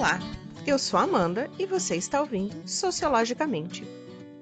Olá, 0.00 0.18
eu 0.66 0.78
sou 0.78 0.98
Amanda 0.98 1.50
e 1.58 1.66
você 1.66 1.94
está 1.94 2.22
ouvindo 2.22 2.66
Sociologicamente. 2.66 3.86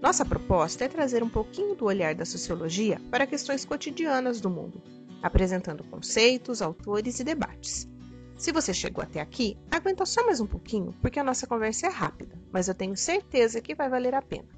Nossa 0.00 0.24
proposta 0.24 0.84
é 0.84 0.88
trazer 0.88 1.20
um 1.20 1.28
pouquinho 1.28 1.74
do 1.74 1.84
olhar 1.84 2.14
da 2.14 2.24
sociologia 2.24 3.00
para 3.10 3.26
questões 3.26 3.64
cotidianas 3.64 4.40
do 4.40 4.48
mundo, 4.48 4.80
apresentando 5.20 5.82
conceitos, 5.82 6.62
autores 6.62 7.18
e 7.18 7.24
debates. 7.24 7.88
Se 8.36 8.52
você 8.52 8.72
chegou 8.72 9.02
até 9.02 9.20
aqui, 9.20 9.58
aguenta 9.68 10.06
só 10.06 10.24
mais 10.24 10.40
um 10.40 10.46
pouquinho, 10.46 10.94
porque 11.02 11.18
a 11.18 11.24
nossa 11.24 11.44
conversa 11.44 11.88
é 11.88 11.90
rápida, 11.90 12.38
mas 12.52 12.68
eu 12.68 12.74
tenho 12.76 12.96
certeza 12.96 13.60
que 13.60 13.74
vai 13.74 13.88
valer 13.88 14.14
a 14.14 14.22
pena. 14.22 14.57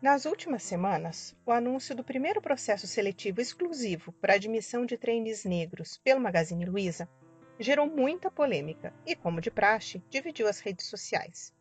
Nas 0.00 0.26
últimas 0.26 0.62
semanas, 0.62 1.34
o 1.44 1.50
anúncio 1.50 1.92
do 1.92 2.04
primeiro 2.04 2.40
processo 2.40 2.86
seletivo 2.86 3.40
exclusivo 3.40 4.12
para 4.12 4.34
admissão 4.34 4.86
de 4.86 4.96
trainees 4.96 5.44
negros 5.44 5.98
pelo 5.98 6.20
Magazine 6.20 6.64
Luiza 6.64 7.08
gerou 7.58 7.84
muita 7.84 8.30
polêmica 8.30 8.94
e, 9.04 9.16
como 9.16 9.40
de 9.40 9.50
praxe, 9.50 10.00
dividiu 10.08 10.46
as 10.46 10.60
redes 10.60 10.86
sociais. 10.86 11.52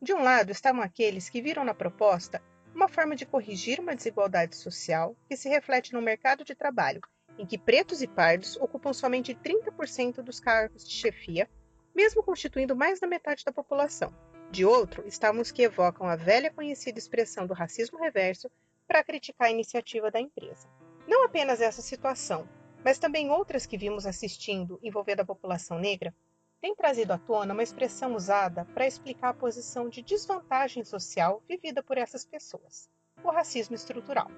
De 0.00 0.14
um 0.14 0.22
lado 0.22 0.52
estavam 0.52 0.80
aqueles 0.80 1.28
que 1.28 1.42
viram 1.42 1.64
na 1.64 1.74
proposta 1.74 2.40
uma 2.72 2.86
forma 2.86 3.16
de 3.16 3.26
corrigir 3.26 3.80
uma 3.80 3.96
desigualdade 3.96 4.54
social 4.54 5.16
que 5.28 5.36
se 5.36 5.48
reflete 5.48 5.92
no 5.92 6.00
mercado 6.00 6.44
de 6.44 6.54
trabalho, 6.54 7.00
em 7.36 7.44
que 7.44 7.58
pretos 7.58 8.00
e 8.02 8.06
pardos 8.06 8.56
ocupam 8.58 8.92
somente 8.92 9.34
30% 9.34 10.22
dos 10.22 10.38
cargos 10.38 10.84
de 10.84 10.92
chefia, 10.92 11.50
mesmo 11.92 12.22
constituindo 12.22 12.76
mais 12.76 13.00
da 13.00 13.08
metade 13.08 13.44
da 13.44 13.50
população. 13.50 14.14
De 14.50 14.64
outro, 14.64 15.06
estavam 15.06 15.40
os 15.40 15.52
que 15.52 15.62
evocam 15.62 16.08
a 16.08 16.16
velha 16.16 16.50
conhecida 16.50 16.98
expressão 16.98 17.46
do 17.46 17.54
racismo 17.54 17.98
reverso 17.98 18.50
para 18.86 19.04
criticar 19.04 19.46
a 19.46 19.52
iniciativa 19.52 20.10
da 20.10 20.18
empresa. 20.18 20.68
Não 21.06 21.24
apenas 21.24 21.60
essa 21.60 21.80
situação, 21.80 22.48
mas 22.84 22.98
também 22.98 23.30
outras 23.30 23.64
que 23.64 23.78
vimos 23.78 24.06
assistindo 24.06 24.80
envolvendo 24.82 25.20
a 25.20 25.24
população 25.24 25.78
negra, 25.78 26.12
têm 26.60 26.74
trazido 26.74 27.12
à 27.12 27.18
tona 27.18 27.54
uma 27.54 27.62
expressão 27.62 28.14
usada 28.14 28.64
para 28.74 28.86
explicar 28.86 29.28
a 29.28 29.34
posição 29.34 29.88
de 29.88 30.02
desvantagem 30.02 30.84
social 30.84 31.42
vivida 31.48 31.82
por 31.82 31.96
essas 31.96 32.24
pessoas, 32.24 32.90
o 33.22 33.30
racismo 33.30 33.76
estrutural. 33.76 34.30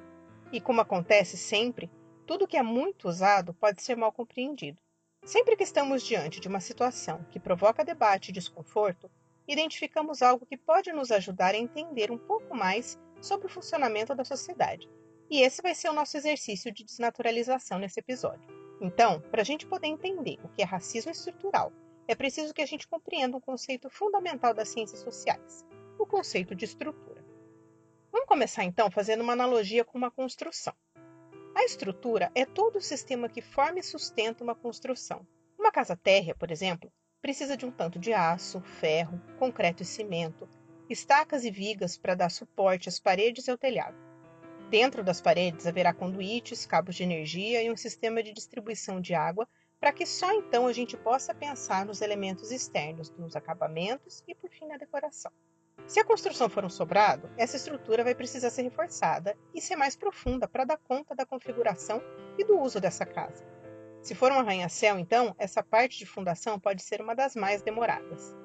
E 0.53 0.61
como 0.61 0.83
acontece 0.83 1.39
sempre, 1.39 1.91
tudo 2.27 2.47
que 2.47 2.59
é 2.59 2.63
muito 2.63 3.09
usado 3.09 3.55
pode 3.55 3.83
ser 3.83 3.97
mal 3.97 4.13
compreendido. 4.13 4.81
Sempre 5.25 5.57
que 5.57 5.65
estamos 5.65 6.03
diante 6.03 6.39
de 6.39 6.49
uma 6.49 6.61
situação 6.61 7.25
que 7.31 7.41
provoca 7.41 7.85
debate 7.85 8.29
e 8.29 8.33
desconforto, 8.33 9.11
identificamos 9.47 10.23
algo 10.23 10.47
que 10.47 10.57
pode 10.57 10.93
nos 10.93 11.11
ajudar 11.11 11.55
a 11.55 11.59
entender 11.59 12.11
um 12.11 12.19
pouco 12.19 12.55
mais 12.55 12.99
sobre 13.21 13.47
o 13.47 13.51
funcionamento 13.51 14.15
da 14.15 14.25
sociedade. 14.25 14.89
E 15.31 15.41
esse 15.41 15.63
vai 15.63 15.75
ser 15.75 15.89
o 15.89 15.95
nosso 15.95 16.17
exercício 16.17 16.73
de 16.73 16.85
desnaturalização 16.85 17.79
nesse 17.79 18.01
episódio. 18.01 18.47
Então, 18.81 19.21
para 19.31 19.43
a 19.43 19.45
gente 19.45 19.67
poder 19.67 19.87
entender 19.87 20.39
o 20.45 20.49
que 20.49 20.63
é 20.63 20.65
racismo 20.65 21.13
estrutural, 21.13 21.73
é 22.07 22.15
preciso 22.15 22.53
que 22.53 22.63
a 22.63 22.67
gente 22.67 22.89
compreenda 22.89 23.37
um 23.37 23.41
conceito 23.41 23.89
fundamental 23.89 24.53
das 24.53 24.69
ciências 24.69 25.01
sociais, 25.01 25.65
o 25.99 26.05
conceito 26.05 26.55
de 26.55 26.65
estrutura. 26.65 27.25
Vamos 28.11 28.27
começar 28.27 28.65
então 28.65 28.91
fazendo 28.91 29.23
uma 29.23 29.33
analogia 29.33 29.85
com 29.85 29.97
uma 29.97 30.11
construção. 30.11 30.75
A 31.55 31.65
estrutura 31.65 32.31
é 32.35 32.45
todo 32.45 32.77
o 32.77 32.81
sistema 32.81 33.29
que 33.29 33.41
forma 33.41 33.79
e 33.79 33.83
sustenta 33.83 34.43
uma 34.43 34.55
construção. 34.55 35.27
Uma 35.59 35.71
casa 35.71 35.97
térrea, 35.97 36.35
por 36.35 36.51
exemplo, 36.51 36.93
precisa 37.23 37.57
de 37.57 37.65
um 37.65 37.71
tanto 37.71 38.01
de 38.01 38.13
aço, 38.13 38.61
ferro, 38.61 39.23
concreto 39.39 39.83
e 39.83 39.87
cimento, 39.87 40.49
estacas 40.91 41.45
e 41.45 41.51
vigas 41.53 41.97
para 41.97 42.17
dar 42.17 42.29
suporte 42.29 42.89
às 42.89 42.99
paredes 42.99 43.47
e 43.47 43.51
ao 43.53 43.57
telhado. 43.57 43.97
Dentro 44.69 45.05
das 45.05 45.21
paredes 45.21 45.67
haverá 45.67 45.95
conduítes, 45.95 46.67
cabos 46.67 46.97
de 46.97 47.05
energia 47.05 47.63
e 47.63 47.71
um 47.71 47.77
sistema 47.77 48.23
de 48.23 48.33
distribuição 48.33 49.01
de 49.01 49.15
água 49.15 49.49
para 49.79 49.93
que 49.93 50.05
só 50.05 50.33
então 50.33 50.67
a 50.67 50.73
gente 50.73 50.97
possa 50.97 51.35
pensar 51.35 51.87
nos 51.87 52.01
elementos 52.01 52.51
externos, 52.51 53.11
nos 53.17 53.37
acabamentos 53.37 54.23
e, 54.27 54.35
por 54.35 54.51
fim, 54.51 54.67
na 54.67 54.77
decoração. 54.77 55.33
Se 55.87 56.01
a 56.01 56.05
construção 56.05 56.49
for 56.49 56.65
um 56.65 56.71
sobrado, 56.71 57.29
essa 57.37 57.57
estrutura 57.57 58.05
vai 58.05 58.15
precisar 58.15 58.51
ser 58.51 58.63
reforçada 58.63 59.37
e 59.55 59.61
ser 59.61 59.77
mais 59.77 59.97
profunda 59.97 60.47
para 60.49 60.65
dar 60.65 60.79
conta 60.79 61.15
da 61.15 61.27
configuração 61.27 62.01
e 62.39 62.45
do 62.45 62.61
uso 62.61 62.81
dessa 62.81 63.05
casa. 63.05 63.45
Se 64.03 64.17
for 64.17 64.33
um 64.33 64.39
arranha-céu, 64.41 64.99
então, 64.99 65.33
essa 65.39 65.63
parte 65.63 65.97
de 65.97 66.07
fundação 66.07 66.59
pode 66.59 66.83
ser 66.83 67.01
uma 67.01 67.15
das 67.15 67.37
mais 67.37 67.63
demoradas. 67.63 68.37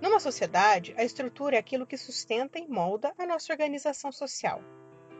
Numa 0.00 0.18
sociedade, 0.18 0.94
a 0.96 1.04
estrutura 1.04 1.56
é 1.56 1.58
aquilo 1.58 1.86
que 1.86 1.98
sustenta 1.98 2.58
e 2.58 2.66
molda 2.66 3.12
a 3.18 3.26
nossa 3.26 3.52
organização 3.52 4.10
social. 4.10 4.62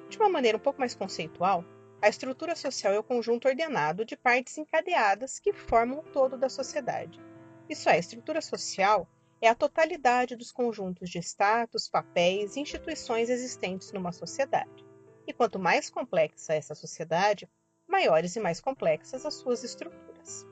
De 0.08 0.16
uma 0.16 0.30
maneira 0.30 0.56
um 0.56 0.60
pouco 0.60 0.80
mais 0.80 0.94
conceitual, 0.94 1.62
a 2.00 2.08
estrutura 2.08 2.56
social 2.56 2.92
é 2.94 2.98
o 2.98 3.04
conjunto 3.04 3.46
ordenado 3.46 4.04
de 4.04 4.16
partes 4.16 4.56
encadeadas 4.56 5.38
que 5.38 5.52
formam 5.52 5.98
o 5.98 6.02
todo 6.02 6.38
da 6.38 6.48
sociedade. 6.48 7.20
Isso 7.68 7.88
é, 7.88 7.92
a 7.92 7.98
estrutura 7.98 8.40
social 8.40 9.06
é 9.42 9.48
a 9.48 9.54
totalidade 9.54 10.36
dos 10.36 10.50
conjuntos 10.50 11.10
de 11.10 11.18
status, 11.18 11.86
papéis 11.86 12.56
e 12.56 12.60
instituições 12.60 13.28
existentes 13.28 13.92
numa 13.92 14.10
sociedade. 14.10 14.84
E 15.26 15.32
quanto 15.34 15.58
mais 15.58 15.90
complexa 15.90 16.54
é 16.54 16.56
essa 16.56 16.74
sociedade, 16.74 17.48
maiores 17.92 18.34
e 18.34 18.40
mais 18.40 18.58
complexas 18.58 19.26
as 19.26 19.34
suas 19.34 19.62
estruturas. 19.62 20.46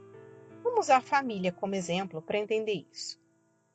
Vamos 0.63 0.81
usar 0.81 0.99
a 0.99 1.01
família 1.01 1.51
como 1.51 1.75
exemplo 1.75 2.21
para 2.21 2.37
entender 2.37 2.87
isso. 2.93 3.19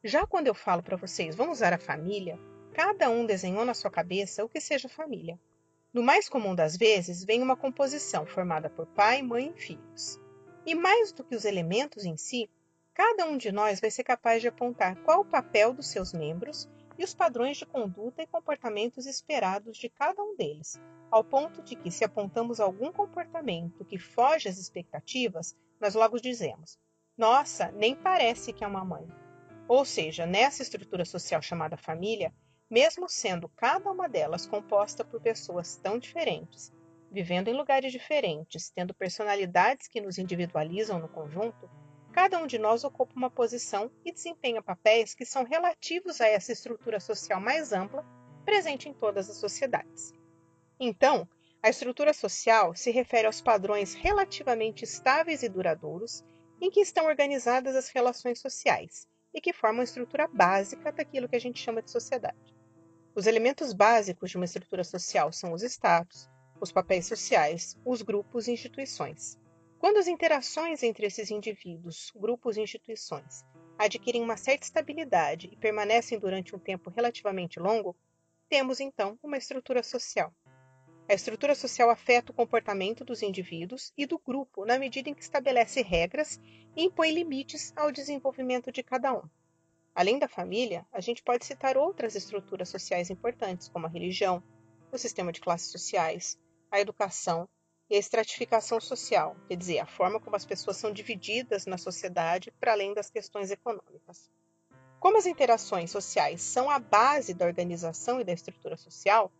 Já 0.04 0.28
quando 0.28 0.46
eu 0.46 0.54
falo 0.54 0.84
para 0.84 0.96
vocês, 0.96 1.36
vamos 1.36 1.58
usar 1.58 1.74
a 1.74 1.80
família, 1.80 2.40
cada 2.74 3.10
um 3.10 3.26
desenhou 3.26 3.66
na 3.66 3.74
sua 3.74 3.90
cabeça 3.90 4.46
o 4.46 4.50
que 4.50 4.62
seja 4.62 4.88
família. 4.88 5.40
No 5.92 6.04
mais 6.04 6.30
comum 6.30 6.54
das 6.54 6.78
vezes, 6.78 7.24
vem 7.24 7.42
uma 7.42 7.58
composição 7.58 8.24
formada 8.28 8.70
por 8.70 8.86
pai, 8.86 9.24
mãe 9.24 9.52
e 9.56 9.60
filhos. 9.60 10.20
E 10.64 10.76
mais 10.76 11.12
do 11.12 11.24
que 11.24 11.36
os 11.36 11.44
elementos 11.44 12.06
em 12.06 12.18
si, 12.18 12.48
cada 12.94 13.26
um 13.26 13.36
de 13.36 13.52
nós 13.52 13.80
vai 13.80 13.90
ser 13.90 14.04
capaz 14.04 14.44
de 14.44 14.48
apontar 14.48 14.96
qual 14.98 15.22
o 15.22 15.26
papel 15.26 15.74
dos 15.74 15.88
seus 15.88 16.14
membros 16.14 16.70
e 17.00 17.04
os 17.04 17.16
padrões 17.16 17.58
de 17.58 17.66
conduta 17.66 18.22
e 18.22 18.28
comportamentos 18.28 19.08
esperados 19.08 19.76
de 19.76 19.90
cada 19.90 20.22
um 20.22 20.36
deles, 20.36 20.80
ao 21.16 21.24
ponto 21.24 21.62
de 21.62 21.78
que, 21.78 21.90
se 21.90 22.04
apontamos 22.04 22.60
algum 22.60 22.92
comportamento 22.92 23.86
que 23.86 23.98
foge 23.98 24.50
às 24.50 24.58
expectativas, 24.58 25.56
nós 25.80 25.96
logo 25.96 26.20
dizemos: 26.20 26.78
Nossa, 27.18 27.72
nem 27.72 27.96
parece 27.96 28.52
que 28.52 28.66
é 28.66 28.68
uma 28.68 28.84
mãe. 28.84 29.08
Ou 29.66 29.86
seja, 29.86 30.26
nessa 30.26 30.62
estrutura 30.62 31.06
social 31.06 31.42
chamada 31.42 31.78
família, 31.78 32.34
mesmo 32.70 33.08
sendo 33.08 33.48
cada 33.48 33.90
uma 33.90 34.10
delas 34.10 34.46
composta 34.46 35.06
por 35.06 35.22
pessoas 35.22 35.78
tão 35.78 35.98
diferentes, 35.98 36.74
vivendo 37.10 37.48
em 37.48 37.54
lugares 37.54 37.94
diferentes, 37.94 38.70
tendo 38.70 38.94
personalidades 38.94 39.88
que 39.88 40.02
nos 40.02 40.18
individualizam 40.18 41.00
no 41.00 41.08
conjunto, 41.08 41.70
cada 42.12 42.38
um 42.40 42.46
de 42.46 42.60
nós 42.60 42.84
ocupa 42.84 43.16
uma 43.16 43.32
posição 43.32 43.90
e 44.04 44.12
desempenha 44.12 44.62
papéis 44.62 45.16
que 45.16 45.26
são 45.26 45.46
relativos 45.46 46.20
a 46.20 46.28
essa 46.28 46.52
estrutura 46.52 47.00
social 47.00 47.40
mais 47.40 47.72
ampla 47.72 48.06
presente 48.44 48.90
em 48.90 48.94
todas 48.94 49.30
as 49.30 49.38
sociedades. 49.38 50.14
Então, 50.80 51.28
a 51.64 51.70
estrutura 51.70 52.14
social 52.14 52.76
se 52.76 52.92
refere 52.92 53.28
aos 53.28 53.42
padrões 53.42 53.94
relativamente 53.94 54.84
estáveis 54.84 55.42
e 55.42 55.50
duradouros 55.50 56.24
em 56.62 56.70
que 56.70 56.80
estão 56.80 57.06
organizadas 57.06 57.76
as 57.76 57.90
relações 57.90 58.40
sociais 58.40 59.08
e 59.34 59.42
que 59.42 59.54
formam 59.54 59.82
a 59.82 59.84
estrutura 59.84 60.28
básica 60.28 60.92
daquilo 60.92 61.28
que 61.28 61.36
a 61.36 61.40
gente 61.40 61.60
chama 61.60 61.82
de 61.82 61.92
sociedade. 61.92 62.56
Os 63.16 63.28
elementos 63.28 63.74
básicos 63.74 64.30
de 64.30 64.38
uma 64.38 64.46
estrutura 64.46 64.84
social 64.84 65.32
são 65.32 65.54
os 65.54 65.64
status, 65.64 66.30
os 66.60 66.72
papéis 66.72 67.06
sociais, 67.06 67.78
os 67.86 68.02
grupos 68.02 68.48
e 68.48 68.52
instituições. 68.52 69.40
Quando 69.80 69.98
as 69.98 70.08
interações 70.08 70.84
entre 70.84 71.06
esses 71.06 71.32
indivíduos, 71.32 72.12
grupos 72.16 72.58
e 72.58 72.62
instituições 72.62 73.46
adquirem 73.78 74.22
uma 74.22 74.38
certa 74.38 74.66
estabilidade 74.66 75.50
e 75.52 75.58
permanecem 75.58 76.18
durante 76.18 76.56
um 76.56 76.60
tempo 76.60 76.90
relativamente 76.90 77.60
longo, 77.60 77.96
temos 78.50 78.80
então 78.80 79.20
uma 79.22 79.38
estrutura 79.38 79.84
social. 79.84 80.34
A 81.08 81.14
estrutura 81.14 81.54
social 81.54 81.92
afeta 81.92 82.32
o 82.32 82.36
comportamento 82.36 83.06
dos 83.06 83.22
indivíduos 83.22 83.94
e 83.96 84.08
do 84.08 84.18
grupo 84.18 84.66
na 84.66 84.80
medida 84.80 85.08
em 85.08 85.14
que 85.14 85.22
estabelece 85.22 85.84
regras 85.84 86.40
e 86.76 86.84
impõe 86.84 87.12
limites 87.12 87.72
ao 87.76 87.92
desenvolvimento 87.92 88.72
de 88.72 88.82
cada 88.82 89.14
um. 89.14 89.22
Além 89.94 90.18
da 90.18 90.28
família, 90.28 90.84
a 90.92 91.00
gente 91.00 91.22
pode 91.22 91.46
citar 91.46 91.78
outras 91.78 92.16
estruturas 92.16 92.70
sociais 92.70 93.12
importantes, 93.12 93.70
como 93.70 93.86
a 93.86 93.90
religião, 93.90 94.44
o 94.92 94.98
sistema 94.98 95.32
de 95.32 95.40
classes 95.40 95.72
sociais, 95.72 96.40
a 96.72 96.80
educação 96.80 97.48
e 97.88 97.96
a 97.96 98.00
estratificação 98.00 98.82
social, 98.82 99.38
quer 99.48 99.56
dizer, 99.56 99.78
a 99.78 99.86
forma 99.86 100.20
como 100.20 100.36
as 100.36 100.46
pessoas 100.46 100.78
são 100.78 100.92
divididas 100.92 101.68
na 101.68 101.78
sociedade 101.78 102.52
para 102.60 102.72
além 102.72 102.96
das 102.96 103.12
questões 103.12 103.52
econômicas. 103.52 104.32
Como 105.00 105.20
as 105.20 105.28
interações 105.28 105.92
sociais 105.92 106.42
são 106.42 106.68
a 106.68 106.80
base 106.80 107.32
da 107.32 107.46
organização 107.46 108.20
e 108.20 108.24
da 108.24 108.34
estrutura 108.34 108.76
social, 108.76 109.32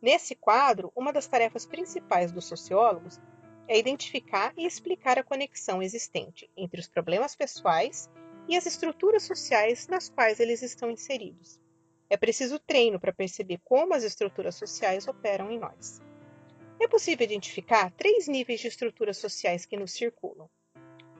Nesse 0.00 0.34
quadro, 0.34 0.92
uma 0.94 1.12
das 1.12 1.26
tarefas 1.26 1.66
principais 1.66 2.30
dos 2.30 2.44
sociólogos 2.44 3.20
é 3.66 3.78
identificar 3.78 4.52
e 4.56 4.64
explicar 4.64 5.18
a 5.18 5.24
conexão 5.24 5.82
existente 5.82 6.48
entre 6.56 6.80
os 6.80 6.88
problemas 6.88 7.34
pessoais 7.34 8.08
e 8.48 8.56
as 8.56 8.64
estruturas 8.64 9.24
sociais 9.24 9.88
nas 9.88 10.08
quais 10.08 10.40
eles 10.40 10.62
estão 10.62 10.90
inseridos. 10.90 11.60
É 12.08 12.16
preciso 12.16 12.58
treino 12.58 12.98
para 12.98 13.12
perceber 13.12 13.60
como 13.64 13.92
as 13.92 14.02
estruturas 14.02 14.54
sociais 14.54 15.06
operam 15.06 15.50
em 15.50 15.58
nós. 15.58 16.00
É 16.80 16.88
possível 16.88 17.24
identificar 17.24 17.90
três 17.90 18.28
níveis 18.28 18.60
de 18.60 18.68
estruturas 18.68 19.18
sociais 19.18 19.66
que 19.66 19.76
nos 19.76 19.92
circulam. 19.92 20.48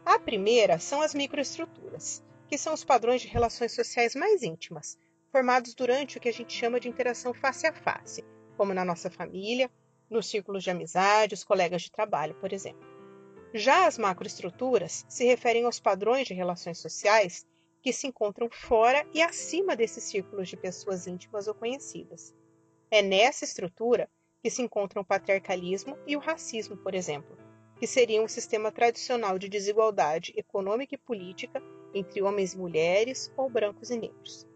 A 0.04 0.18
primeira 0.18 0.78
são 0.78 1.02
as 1.02 1.12
microestruturas, 1.12 2.24
que 2.48 2.56
são 2.56 2.72
os 2.72 2.84
padrões 2.84 3.20
de 3.20 3.28
relações 3.28 3.72
sociais 3.72 4.14
mais 4.14 4.42
íntimas, 4.42 4.96
formados 5.30 5.74
durante 5.74 6.16
o 6.16 6.20
que 6.20 6.28
a 6.28 6.32
gente 6.32 6.54
chama 6.54 6.80
de 6.80 6.88
interação 6.88 7.34
face 7.34 7.66
a 7.66 7.72
face, 7.74 8.24
como 8.58 8.74
na 8.74 8.84
nossa 8.84 9.08
família, 9.08 9.70
nos 10.10 10.26
círculos 10.26 10.64
de 10.64 10.70
amizade, 10.70 11.34
os 11.34 11.44
colegas 11.44 11.82
de 11.82 11.92
trabalho, 11.92 12.34
por 12.34 12.52
exemplo. 12.52 12.86
Já 13.54 13.86
as 13.86 13.96
macroestruturas 13.96 15.06
se 15.08 15.24
referem 15.24 15.64
aos 15.64 15.78
padrões 15.78 16.26
de 16.26 16.34
relações 16.34 16.78
sociais 16.78 17.46
que 17.80 17.92
se 17.92 18.08
encontram 18.08 18.50
fora 18.50 19.06
e 19.14 19.22
acima 19.22 19.76
desses 19.76 20.02
círculos 20.04 20.48
de 20.48 20.56
pessoas 20.56 21.06
íntimas 21.06 21.46
ou 21.46 21.54
conhecidas. 21.54 22.34
É 22.90 23.00
nessa 23.00 23.44
estrutura 23.44 24.10
que 24.42 24.50
se 24.50 24.60
encontram 24.60 25.02
o 25.02 25.06
patriarcalismo 25.06 25.96
e 26.04 26.16
o 26.16 26.20
racismo, 26.20 26.76
por 26.76 26.94
exemplo, 26.94 27.38
que 27.78 27.86
seriam 27.86 28.24
um 28.24 28.28
sistema 28.28 28.72
tradicional 28.72 29.38
de 29.38 29.48
desigualdade 29.48 30.32
econômica 30.36 30.96
e 30.96 30.98
política 30.98 31.62
entre 31.94 32.22
homens 32.22 32.54
e 32.54 32.58
mulheres 32.58 33.32
ou 33.36 33.48
brancos 33.48 33.90
e 33.90 33.96
negros. 33.96 34.46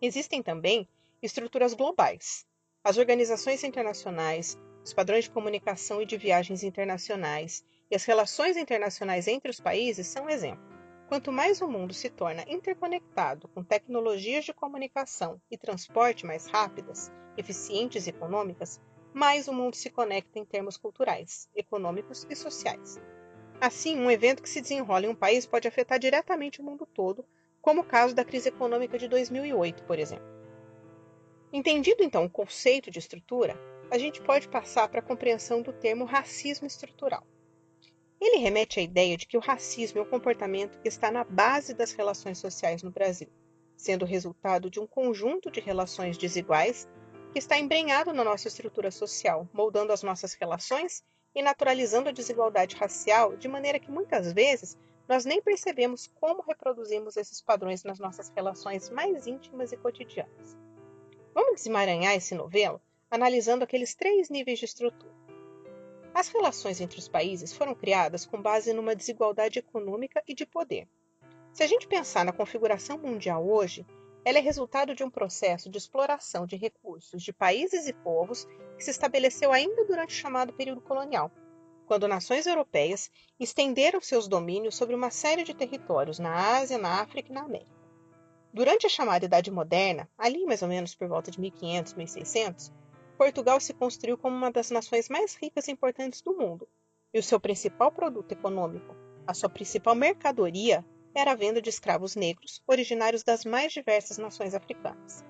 Existem 0.00 0.42
também 0.42 0.88
estruturas 1.22 1.74
globais. 1.74 2.46
As 2.82 2.96
organizações 2.96 3.62
internacionais, 3.62 4.56
os 4.82 4.94
padrões 4.94 5.24
de 5.24 5.30
comunicação 5.30 6.00
e 6.00 6.06
de 6.06 6.16
viagens 6.16 6.62
internacionais 6.62 7.62
e 7.90 7.94
as 7.94 8.06
relações 8.06 8.56
internacionais 8.56 9.28
entre 9.28 9.50
os 9.50 9.60
países 9.60 10.06
são 10.06 10.24
um 10.24 10.30
exemplo. 10.30 10.64
Quanto 11.06 11.30
mais 11.30 11.60
o 11.60 11.68
mundo 11.68 11.92
se 11.92 12.08
torna 12.08 12.42
interconectado 12.48 13.48
com 13.48 13.62
tecnologias 13.62 14.46
de 14.46 14.54
comunicação 14.54 15.38
e 15.50 15.58
transporte 15.58 16.24
mais 16.24 16.46
rápidas, 16.46 17.12
eficientes 17.36 18.06
e 18.06 18.10
econômicas, 18.10 18.80
mais 19.12 19.46
o 19.46 19.52
mundo 19.52 19.76
se 19.76 19.90
conecta 19.90 20.38
em 20.38 20.44
termos 20.46 20.78
culturais, 20.78 21.50
econômicos 21.54 22.26
e 22.30 22.34
sociais. 22.34 22.98
Assim, 23.60 23.98
um 23.98 24.10
evento 24.10 24.42
que 24.42 24.48
se 24.48 24.62
desenrola 24.62 25.04
em 25.04 25.10
um 25.10 25.14
país 25.14 25.44
pode 25.44 25.68
afetar 25.68 25.98
diretamente 25.98 26.62
o 26.62 26.64
mundo 26.64 26.86
todo, 26.86 27.26
como 27.60 27.82
o 27.82 27.86
caso 27.86 28.14
da 28.14 28.24
crise 28.24 28.48
econômica 28.48 28.98
de 28.98 29.06
2008, 29.06 29.84
por 29.84 29.98
exemplo. 29.98 30.39
Entendido 31.52 32.04
então 32.04 32.24
o 32.24 32.30
conceito 32.30 32.92
de 32.92 33.00
estrutura, 33.00 33.58
a 33.90 33.98
gente 33.98 34.22
pode 34.22 34.46
passar 34.46 34.88
para 34.88 35.00
a 35.00 35.02
compreensão 35.02 35.60
do 35.60 35.72
termo 35.72 36.04
racismo 36.04 36.64
estrutural. 36.64 37.26
Ele 38.20 38.36
remete 38.36 38.78
à 38.78 38.82
ideia 38.84 39.16
de 39.16 39.26
que 39.26 39.36
o 39.36 39.40
racismo 39.40 39.98
é 39.98 40.02
um 40.02 40.08
comportamento 40.08 40.78
que 40.78 40.86
está 40.86 41.10
na 41.10 41.24
base 41.24 41.74
das 41.74 41.90
relações 41.90 42.38
sociais 42.38 42.84
no 42.84 42.90
Brasil, 42.92 43.28
sendo 43.76 44.04
resultado 44.04 44.70
de 44.70 44.78
um 44.78 44.86
conjunto 44.86 45.50
de 45.50 45.58
relações 45.58 46.16
desiguais 46.16 46.88
que 47.32 47.40
está 47.40 47.58
embrenhado 47.58 48.12
na 48.12 48.22
nossa 48.22 48.46
estrutura 48.46 48.92
social, 48.92 49.48
moldando 49.52 49.92
as 49.92 50.04
nossas 50.04 50.34
relações 50.34 51.02
e 51.34 51.42
naturalizando 51.42 52.10
a 52.10 52.12
desigualdade 52.12 52.76
racial, 52.76 53.36
de 53.36 53.48
maneira 53.48 53.80
que 53.80 53.90
muitas 53.90 54.32
vezes 54.32 54.78
nós 55.08 55.24
nem 55.24 55.42
percebemos 55.42 56.06
como 56.06 56.42
reproduzimos 56.42 57.16
esses 57.16 57.42
padrões 57.42 57.82
nas 57.82 57.98
nossas 57.98 58.28
relações 58.28 58.88
mais 58.88 59.26
íntimas 59.26 59.72
e 59.72 59.76
cotidianas. 59.76 60.56
Vamos 61.34 61.56
desemaranhar 61.56 62.14
esse 62.14 62.34
novelo 62.34 62.80
analisando 63.10 63.64
aqueles 63.64 63.94
três 63.94 64.30
níveis 64.30 64.58
de 64.58 64.64
estrutura. 64.64 65.12
As 66.14 66.28
relações 66.28 66.80
entre 66.80 66.98
os 66.98 67.08
países 67.08 67.52
foram 67.52 67.74
criadas 67.74 68.24
com 68.24 68.40
base 68.40 68.72
numa 68.72 68.94
desigualdade 68.94 69.58
econômica 69.58 70.22
e 70.26 70.34
de 70.34 70.46
poder. 70.46 70.88
Se 71.52 71.62
a 71.62 71.66
gente 71.66 71.88
pensar 71.88 72.24
na 72.24 72.32
configuração 72.32 72.98
mundial 72.98 73.48
hoje, 73.48 73.84
ela 74.24 74.38
é 74.38 74.40
resultado 74.40 74.94
de 74.94 75.02
um 75.02 75.10
processo 75.10 75.70
de 75.70 75.78
exploração 75.78 76.46
de 76.46 76.56
recursos 76.56 77.22
de 77.22 77.32
países 77.32 77.88
e 77.88 77.92
povos 77.92 78.46
que 78.76 78.84
se 78.84 78.90
estabeleceu 78.90 79.52
ainda 79.52 79.84
durante 79.84 80.14
o 80.14 80.18
chamado 80.18 80.52
período 80.52 80.80
colonial, 80.80 81.30
quando 81.86 82.06
nações 82.06 82.46
europeias 82.46 83.10
estenderam 83.38 84.00
seus 84.00 84.28
domínios 84.28 84.76
sobre 84.76 84.94
uma 84.94 85.10
série 85.10 85.42
de 85.42 85.54
territórios 85.54 86.18
na 86.18 86.58
Ásia, 86.58 86.78
na 86.78 87.00
África 87.00 87.30
e 87.30 87.34
na 87.34 87.42
América. 87.42 87.79
Durante 88.52 88.84
a 88.84 88.90
chamada 88.90 89.24
Idade 89.24 89.48
Moderna, 89.48 90.08
ali 90.18 90.44
mais 90.44 90.60
ou 90.60 90.68
menos 90.68 90.92
por 90.94 91.06
volta 91.06 91.30
de 91.30 91.40
1500, 91.40 91.94
1600, 91.94 92.72
Portugal 93.16 93.60
se 93.60 93.72
construiu 93.72 94.18
como 94.18 94.34
uma 94.34 94.50
das 94.50 94.72
nações 94.72 95.08
mais 95.08 95.36
ricas 95.36 95.68
e 95.68 95.70
importantes 95.70 96.20
do 96.20 96.36
mundo, 96.36 96.68
e 97.14 97.20
o 97.20 97.22
seu 97.22 97.38
principal 97.38 97.92
produto 97.92 98.32
econômico, 98.32 98.96
a 99.24 99.34
sua 99.34 99.48
principal 99.48 99.94
mercadoria, 99.94 100.84
era 101.14 101.30
a 101.30 101.36
venda 101.36 101.62
de 101.62 101.70
escravos 101.70 102.16
negros, 102.16 102.60
originários 102.66 103.22
das 103.22 103.44
mais 103.44 103.72
diversas 103.72 104.18
nações 104.18 104.52
africanas. 104.52 105.24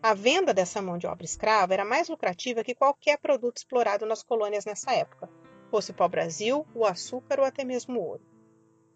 A 0.00 0.14
venda 0.14 0.54
dessa 0.54 0.80
mão 0.80 0.96
de 0.96 1.08
obra 1.08 1.24
escrava 1.24 1.74
era 1.74 1.84
mais 1.84 2.08
lucrativa 2.08 2.62
que 2.62 2.74
qualquer 2.74 3.18
produto 3.18 3.58
explorado 3.58 4.06
nas 4.06 4.22
colônias 4.22 4.64
nessa 4.64 4.92
época, 4.92 5.28
fosse 5.70 5.92
pau-brasil, 5.92 6.64
o 6.72 6.84
açúcar 6.84 7.40
ou 7.40 7.44
até 7.44 7.64
mesmo 7.64 7.98
o 7.98 8.02
ouro. 8.02 8.29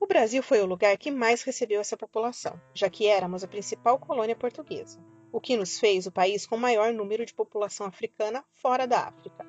O 0.04 0.06
Brasil 0.06 0.42
foi 0.42 0.60
o 0.60 0.66
lugar 0.66 0.98
que 0.98 1.10
mais 1.10 1.42
recebeu 1.42 1.80
essa 1.80 1.96
população, 1.96 2.60
já 2.74 2.90
que 2.90 3.06
éramos 3.06 3.42
a 3.42 3.48
principal 3.48 3.98
colônia 3.98 4.36
portuguesa 4.36 5.00
o 5.32 5.40
que 5.40 5.56
nos 5.56 5.78
fez 5.80 6.06
o 6.06 6.12
país 6.12 6.44
com 6.44 6.58
maior 6.58 6.92
número 6.92 7.24
de 7.24 7.32
população 7.32 7.86
africana 7.86 8.44
fora 8.52 8.86
da 8.86 9.08
África. 9.08 9.46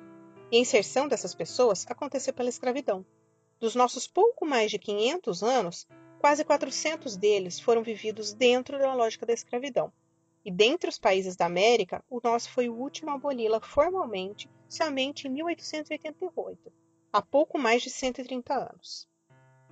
E 0.50 0.56
a 0.56 0.60
inserção 0.60 1.06
dessas 1.06 1.34
pessoas 1.34 1.84
aconteceu 1.90 2.32
pela 2.32 2.48
escravidão. 2.48 3.04
Dos 3.60 3.74
nossos 3.74 4.08
pouco 4.08 4.46
mais 4.46 4.70
de 4.70 4.78
500 4.78 5.42
anos, 5.42 5.86
quase 6.18 6.42
400 6.42 7.18
deles 7.18 7.60
foram 7.60 7.82
vividos 7.82 8.32
dentro 8.32 8.78
da 8.78 8.94
lógica 8.94 9.26
da 9.26 9.34
escravidão. 9.34 9.92
E 10.42 10.50
dentre 10.50 10.88
os 10.88 10.98
países 10.98 11.36
da 11.36 11.44
América, 11.44 12.02
o 12.08 12.18
nosso 12.24 12.50
foi 12.50 12.70
o 12.70 12.74
último 12.74 13.10
a 13.10 13.14
aboli-la 13.14 13.60
formalmente 13.60 14.48
somente 14.70 15.28
em 15.28 15.30
1888, 15.32 16.72
há 17.12 17.20
pouco 17.20 17.58
mais 17.58 17.82
de 17.82 17.90
130 17.90 18.54
anos. 18.54 19.06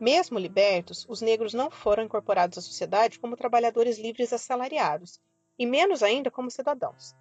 Mesmo 0.04 0.38
libertos, 0.38 1.06
os 1.08 1.22
negros 1.22 1.54
não 1.54 1.70
foram 1.70 2.04
incorporados 2.04 2.58
à 2.58 2.60
sociedade 2.60 3.18
como 3.18 3.38
trabalhadores 3.38 3.98
livres 3.98 4.34
assalariados, 4.34 5.18
e 5.58 5.64
menos 5.64 6.02
ainda 6.02 6.30
como 6.30 6.50
cidadãos. 6.50 7.16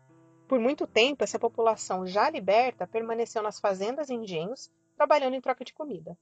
Por 0.50 0.60
muito 0.60 0.86
tempo, 0.86 1.24
essa 1.24 1.40
população 1.40 2.06
já 2.06 2.30
liberta 2.30 2.86
permaneceu 2.86 3.42
nas 3.42 3.58
fazendas 3.58 4.10
e 4.10 4.14
engenhos, 4.14 4.70
trabalhando 4.98 5.34
em 5.34 5.40
troca 5.40 5.64
de 5.64 5.74
comida. 5.74 6.18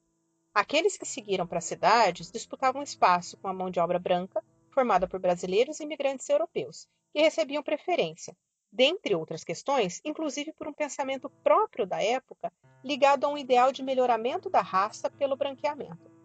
Aqueles 0.53 0.97
que 0.97 1.03
seguiram 1.03 1.47
para 1.47 1.57
as 1.57 1.65
cidades 1.65 2.31
disputavam 2.31 2.83
espaço 2.83 3.37
com 3.37 3.47
a 3.47 3.53
mão 3.53 3.71
de 3.71 3.79
obra 3.79 3.97
branca, 3.97 4.43
formada 4.69 5.07
por 5.07 5.19
brasileiros 5.19 5.79
e 5.79 5.83
imigrantes 5.83 6.29
europeus, 6.29 6.87
que 7.11 7.21
recebiam 7.23 7.63
preferência, 7.63 8.37
dentre 8.71 9.15
outras 9.15 9.43
questões, 9.43 9.99
inclusive 10.05 10.53
por 10.53 10.67
um 10.67 10.73
pensamento 10.73 11.27
próprio 11.43 11.87
da 11.87 12.03
época, 12.03 12.53
ligado 12.83 13.23
a 13.23 13.29
um 13.29 13.37
ideal 13.37 13.71
de 13.71 13.81
melhoramento 13.81 14.47
da 14.47 14.61
raça 14.61 15.09
pelo 15.09 15.35
branqueamento. 15.35 16.20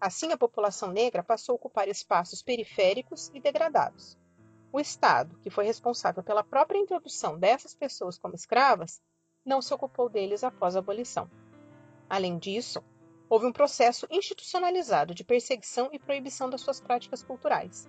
Assim, 0.00 0.32
a 0.32 0.38
população 0.38 0.92
negra 0.92 1.22
passou 1.22 1.52
a 1.52 1.56
ocupar 1.56 1.86
espaços 1.86 2.42
periféricos 2.42 3.30
e 3.34 3.40
degradados. 3.40 4.18
O 4.72 4.80
Estado, 4.80 5.38
que 5.42 5.50
foi 5.50 5.66
responsável 5.66 6.22
pela 6.22 6.42
própria 6.42 6.78
introdução 6.78 7.38
dessas 7.38 7.74
pessoas 7.74 8.16
como 8.16 8.34
escravas, 8.34 9.02
não 9.44 9.60
se 9.60 9.74
ocupou 9.74 10.08
deles 10.08 10.42
após 10.42 10.74
a 10.74 10.78
abolição. 10.78 11.30
Além 12.08 12.38
disso, 12.38 12.82
houve 13.28 13.44
um 13.44 13.52
processo 13.52 14.06
institucionalizado 14.10 15.14
de 15.14 15.22
perseguição 15.22 15.90
e 15.92 15.98
proibição 15.98 16.48
das 16.48 16.62
suas 16.62 16.80
práticas 16.80 17.22
culturais. 17.22 17.86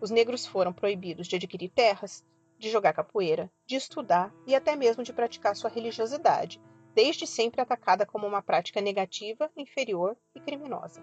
Os 0.00 0.10
negros 0.10 0.46
foram 0.46 0.72
proibidos 0.72 1.26
de 1.26 1.36
adquirir 1.36 1.70
terras, 1.70 2.22
de 2.58 2.68
jogar 2.68 2.92
capoeira, 2.92 3.50
de 3.64 3.76
estudar 3.76 4.34
e 4.46 4.54
até 4.54 4.76
mesmo 4.76 5.02
de 5.02 5.14
praticar 5.14 5.56
sua 5.56 5.70
religiosidade, 5.70 6.60
desde 6.94 7.26
sempre 7.26 7.60
atacada 7.60 8.04
como 8.04 8.26
uma 8.26 8.42
prática 8.42 8.82
negativa, 8.82 9.50
inferior 9.56 10.14
e 10.34 10.40
criminosa. 10.40 11.02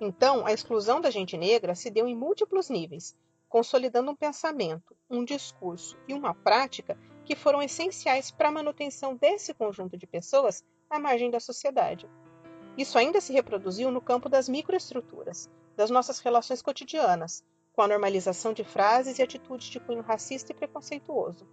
Então, 0.00 0.44
a 0.44 0.52
exclusão 0.52 1.00
da 1.00 1.10
gente 1.10 1.36
negra 1.36 1.74
se 1.74 1.90
deu 1.90 2.06
em 2.06 2.16
múltiplos 2.16 2.68
níveis, 2.68 3.16
consolidando 3.48 4.10
um 4.10 4.16
pensamento, 4.16 4.96
um 5.08 5.24
discurso 5.24 5.96
e 6.08 6.14
uma 6.14 6.34
prática 6.34 6.98
que 7.24 7.36
foram 7.36 7.62
essenciais 7.62 8.30
para 8.30 8.48
a 8.48 8.52
manutenção 8.52 9.16
desse 9.16 9.54
conjunto 9.54 9.96
de 9.96 10.06
pessoas 10.06 10.64
à 10.90 10.98
margem 10.98 11.30
da 11.30 11.40
sociedade. 11.40 12.08
Isso 12.76 12.98
ainda 12.98 13.20
se 13.20 13.32
reproduziu 13.32 13.90
no 13.90 14.00
campo 14.00 14.28
das 14.28 14.48
microestruturas, 14.48 15.48
das 15.76 15.90
nossas 15.90 16.18
relações 16.18 16.60
cotidianas, 16.60 17.44
com 17.72 17.82
a 17.82 17.88
normalização 17.88 18.52
de 18.52 18.64
frases 18.64 19.18
e 19.18 19.22
atitudes 19.22 19.68
de 19.68 19.80
cunho 19.80 20.02
racista 20.02 20.52
e 20.52 20.54
preconceituoso. 20.54 21.46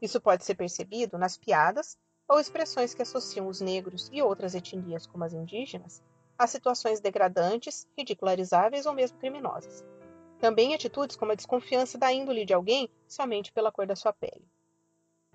Isso 0.00 0.20
pode 0.20 0.44
ser 0.44 0.54
percebido 0.54 1.18
nas 1.18 1.36
piadas 1.36 1.98
ou 2.28 2.38
expressões 2.38 2.94
que 2.94 3.02
associam 3.02 3.48
os 3.48 3.60
negros 3.60 4.10
e 4.12 4.22
outras 4.22 4.54
etnias, 4.54 5.06
como 5.06 5.24
as 5.24 5.32
indígenas, 5.32 6.02
a 6.38 6.46
situações 6.46 7.00
degradantes, 7.00 7.86
ridicularizáveis 7.96 8.86
ou 8.86 8.92
mesmo 8.92 9.18
criminosas. 9.18 9.84
Também 10.38 10.72
atitudes 10.72 11.16
como 11.16 11.32
a 11.32 11.34
desconfiança 11.34 11.98
da 11.98 12.12
índole 12.12 12.44
de 12.44 12.54
alguém 12.54 12.88
somente 13.08 13.50
pela 13.50 13.72
cor 13.72 13.86
da 13.86 13.96
sua 13.96 14.12
pele. 14.12 14.46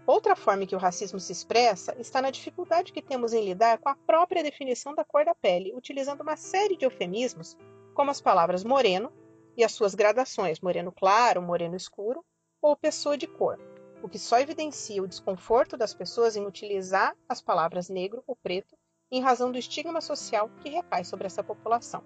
Outra 0.06 0.36
forma 0.36 0.66
que 0.66 0.76
o 0.76 0.80
racismo 0.80 1.20
se 1.20 1.32
expressa 1.32 1.96
está 2.00 2.22
na 2.22 2.30
dificuldade 2.30 2.92
que 2.92 3.02
temos 3.02 3.34
em 3.34 3.44
lidar 3.44 3.78
com 3.80 3.90
a 3.90 3.96
própria 3.96 4.44
definição 4.44 4.96
da 4.96 5.04
cor 5.04 5.26
da 5.26 5.36
pele, 5.36 5.74
utilizando 5.76 6.22
uma 6.22 6.36
série 6.36 6.78
de 6.78 6.86
eufemismos, 6.86 7.58
como 7.94 8.12
as 8.12 8.22
palavras 8.22 8.64
moreno 8.64 9.12
e 9.56 9.64
as 9.64 9.72
suas 9.72 9.94
gradações, 9.96 10.60
moreno 10.60 10.92
claro, 10.92 11.42
moreno 11.42 11.76
escuro 11.76 12.24
ou 12.62 12.76
pessoa 12.76 13.18
de 13.18 13.28
cor. 13.28 13.60
o 14.02 14.10
que 14.10 14.20
só 14.20 14.38
evidencia 14.38 15.02
o 15.02 15.08
desconforto 15.08 15.78
das 15.78 15.94
pessoas 15.94 16.36
em 16.36 16.46
utilizar 16.46 17.16
as 17.30 17.42
palavras 17.42 17.88
negro 17.88 18.22
ou 18.28 18.36
preto 18.36 18.76
em 19.16 19.22
razão 19.22 19.52
do 19.52 19.60
estigma 19.60 20.02
social 20.02 20.50
que 20.60 20.70
recai 20.70 21.04
sobre 21.04 21.28
essa 21.28 21.44
população. 21.44 22.04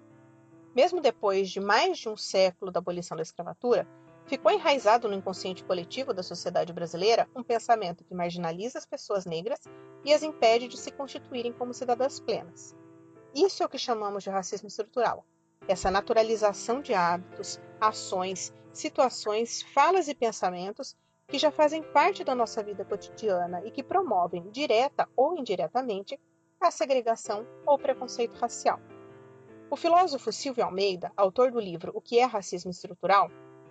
Mesmo 0.76 1.00
depois 1.00 1.48
de 1.48 1.58
mais 1.58 1.96
de 1.96 2.06
um 2.06 2.18
século 2.18 2.70
da 2.70 2.80
abolição 2.80 3.16
da 3.16 3.22
escravatura, 3.22 3.88
ficou 4.26 4.52
enraizado 4.52 5.08
no 5.08 5.14
inconsciente 5.14 5.64
coletivo 5.64 6.12
da 6.12 6.22
sociedade 6.22 6.70
brasileira 6.70 7.26
um 7.34 7.42
pensamento 7.42 8.04
que 8.04 8.14
marginaliza 8.14 8.78
as 8.78 8.84
pessoas 8.84 9.24
negras 9.24 9.58
e 10.04 10.12
as 10.12 10.22
impede 10.22 10.68
de 10.68 10.76
se 10.76 10.90
constituírem 10.90 11.50
como 11.50 11.72
cidadãs 11.72 12.20
plenas. 12.20 12.76
Isso 13.34 13.62
é 13.62 13.66
o 13.66 13.70
que 13.70 13.78
chamamos 13.78 14.22
de 14.22 14.28
racismo 14.28 14.68
estrutural. 14.68 15.24
Essa 15.66 15.90
naturalização 15.90 16.82
de 16.82 16.92
hábitos, 16.92 17.58
ações, 17.80 18.52
situações, 18.70 19.62
falas 19.62 20.08
e 20.08 20.14
pensamentos 20.14 20.94
que 21.26 21.38
já 21.38 21.50
fazem 21.50 21.82
parte 21.82 22.22
da 22.22 22.34
nossa 22.34 22.62
vida 22.62 22.84
cotidiana 22.84 23.62
e 23.64 23.70
que 23.70 23.82
promovem, 23.82 24.50
direta 24.50 25.08
ou 25.16 25.38
indiretamente, 25.38 26.20
a 26.60 26.70
segregação 26.70 27.46
ou 27.64 27.78
preconceito 27.78 28.34
racial. 28.34 28.80
O 29.70 29.76
filósofo 29.76 30.32
Silvio 30.32 30.64
Almeida, 30.64 31.12
autor 31.16 31.50
do 31.50 31.60
livro 31.60 31.92
O 31.94 32.00
que 32.00 32.18
é 32.18 32.24
racismo 32.24 32.70
estrutural, 32.70 33.30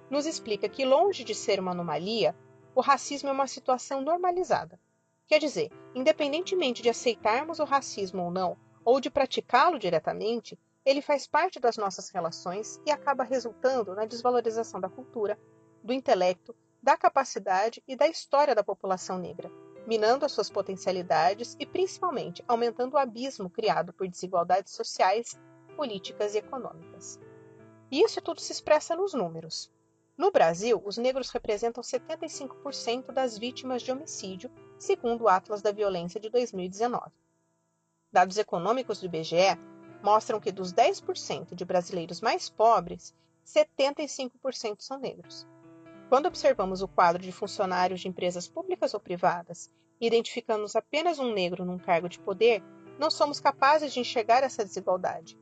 nos 0.10 0.26
explica 0.26 0.70
que, 0.70 0.86
longe 0.86 1.24
de 1.24 1.36
ser 1.36 1.60
uma 1.60 1.72
anomalia, 1.72 2.36
o 2.74 2.82
racismo 2.82 3.30
é 3.30 3.32
uma 3.32 3.48
situação 3.48 4.02
normalizada. 4.02 4.80
Quer 5.28 5.40
dizer, 5.40 5.72
independentemente 5.94 6.82
de 6.82 6.90
aceitarmos 6.90 7.60
o 7.60 7.66
racismo 7.66 8.24
ou 8.24 8.32
não, 8.32 8.58
ou 8.86 9.02
de 9.02 9.10
praticá-lo 9.10 9.78
diretamente, 9.78 10.58
ele 10.86 11.02
faz 11.02 11.28
parte 11.28 11.60
das 11.60 11.76
nossas 11.76 12.10
relações 12.10 12.80
e 12.86 12.92
acaba 12.92 13.24
resultando 13.24 13.94
na 13.94 14.06
desvalorização 14.06 14.80
da 14.80 14.88
cultura, 14.88 15.38
do 15.84 15.92
intelecto, 15.92 16.56
da 16.82 16.96
capacidade 16.96 17.84
e 17.86 17.98
da 17.98 18.08
história 18.08 18.56
da 18.56 18.64
população 18.64 19.18
negra, 19.18 19.52
minando 19.88 20.26
as 20.26 20.34
suas 20.34 20.50
potencialidades 20.50 21.56
e 21.58 21.66
principalmente 21.66 22.44
aumentando 22.46 22.96
o 22.96 22.98
abismo 22.98 23.50
criado 23.50 23.94
por 23.94 24.06
desigualdades 24.06 24.74
sociais, 24.74 25.40
políticas 25.78 26.36
e 26.36 26.40
econômicas. 26.40 27.18
E 27.90 28.02
isso 28.04 28.22
tudo 28.22 28.42
se 28.42 28.52
expressa 28.52 28.98
nos 28.98 29.14
números. 29.14 29.72
No 30.18 30.30
Brasil, 30.30 30.82
os 30.86 30.98
negros 30.98 31.30
representam 31.30 31.82
75% 31.82 33.14
das 33.14 33.38
vítimas 33.38 33.82
de 33.82 33.92
homicídio, 33.92 34.52
segundo 34.78 35.24
o 35.24 35.30
Atlas 35.30 35.62
da 35.62 35.72
Violência 35.72 36.20
de 36.20 36.30
2019. 36.30 37.12
Dados 38.12 38.38
econômicos 38.38 39.00
do 39.00 39.06
IBGE 39.06 39.58
mostram 40.04 40.40
que 40.40 40.52
dos 40.52 40.74
10% 40.74 41.56
de 41.56 41.64
brasileiros 41.64 42.20
mais 42.20 42.50
pobres, 42.50 43.16
75% 43.46 44.82
são 44.82 45.00
negros. 45.00 45.48
Quando 46.10 46.28
observamos 46.28 46.82
o 46.82 46.88
quadro 46.88 47.22
de 47.22 47.34
funcionários 47.34 48.00
de 48.00 48.08
empresas 48.08 48.48
públicas 48.48 48.94
ou 48.94 49.00
privadas 49.00 49.70
e 50.00 50.08
identificamos 50.08 50.74
apenas 50.74 51.20
um 51.20 51.34
negro 51.34 51.66
num 51.66 51.78
cargo 51.78 52.08
de 52.08 52.18
poder, 52.20 52.64
não 52.98 53.12
somos 53.12 53.42
capazes 53.42 53.94
de 53.94 54.00
enxergar 54.00 54.42
essa 54.42 54.64
desigualdade. 54.64 55.38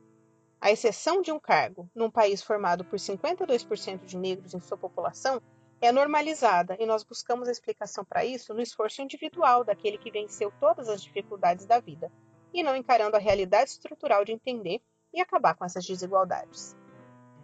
A 0.60 0.72
exceção 0.72 1.22
de 1.22 1.30
um 1.30 1.38
cargo 1.38 1.88
num 1.94 2.10
país 2.10 2.42
formado 2.42 2.84
por 2.84 2.98
52% 2.98 4.04
de 4.04 4.16
negros 4.16 4.54
em 4.54 4.60
sua 4.60 4.76
população 4.76 5.40
é 5.80 5.92
normalizada 5.92 6.76
e 6.80 6.86
nós 6.86 7.04
buscamos 7.04 7.46
a 7.46 7.52
explicação 7.52 8.04
para 8.04 8.24
isso 8.24 8.52
no 8.52 8.60
esforço 8.60 9.02
individual 9.02 9.62
daquele 9.62 9.98
que 9.98 10.10
venceu 10.10 10.52
todas 10.58 10.88
as 10.88 11.00
dificuldades 11.00 11.66
da 11.66 11.78
vida, 11.78 12.10
e 12.52 12.62
não 12.62 12.74
encarando 12.74 13.16
a 13.16 13.20
realidade 13.20 13.70
estrutural 13.70 14.24
de 14.24 14.32
entender 14.32 14.80
e 15.12 15.20
acabar 15.20 15.54
com 15.54 15.64
essas 15.64 15.84
desigualdades. 15.84 16.74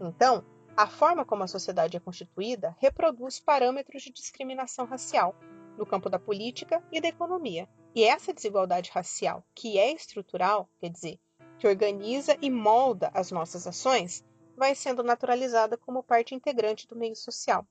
Então, 0.01 0.45
a 0.77 0.87
forma 0.87 1.25
como 1.25 1.43
a 1.43 1.49
sociedade 1.49 1.97
é 1.97 2.01
constituída 2.01 2.75
reproduz 2.79 3.39
parâmetros 3.39 4.03
de 4.03 4.11
discriminação 4.11 4.87
racial 4.87 5.35
no 5.77 5.85
campo 5.85 6.09
da 6.09 6.19
política 6.19 6.83
e 6.91 7.01
da 7.01 7.09
economia. 7.09 7.69
E 7.95 8.05
essa 8.05 8.33
desigualdade 8.33 8.91
racial, 8.91 9.45
que 9.55 9.79
é 9.79 9.93
estrutural, 9.93 10.69
quer 10.81 10.89
dizer, 10.89 11.21
que 11.59 11.67
organiza 11.67 12.37
e 12.41 12.51
molda 12.51 13.11
as 13.13 13.31
nossas 13.31 13.67
ações, 13.67 14.25
vai 14.57 14.75
sendo 14.75 15.03
naturalizada 15.03 15.77
como 15.77 16.03
parte 16.03 16.35
integrante 16.35 16.87
do 16.87 16.97
meio 16.97 17.17
social. 17.17 17.67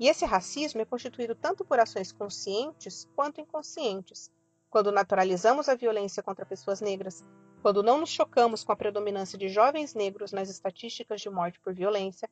E 0.00 0.08
esse 0.08 0.24
racismo 0.24 0.80
é 0.80 0.86
constituído 0.86 1.34
tanto 1.34 1.64
por 1.64 1.78
ações 1.78 2.12
conscientes 2.12 3.06
quanto 3.14 3.40
inconscientes, 3.40 4.30
quando 4.70 4.90
naturalizamos 4.90 5.68
a 5.68 5.74
violência 5.74 6.22
contra 6.22 6.46
pessoas 6.46 6.80
negras, 6.80 7.22
quando 7.62 7.80
não 7.80 7.98
nos 7.98 8.10
chocamos 8.10 8.64
com 8.64 8.72
a 8.72 8.76
predominância 8.76 9.38
de 9.38 9.48
jovens 9.48 9.94
negros 9.94 10.32
nas 10.32 10.50
estatísticas 10.50 11.20
de 11.20 11.30
morte 11.30 11.60
por 11.60 11.72
violência, 11.72 12.28